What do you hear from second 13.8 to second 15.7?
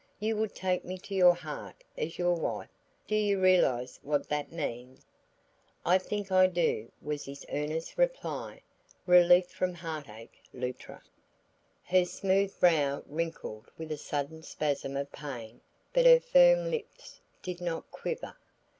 a sudden spasm of pain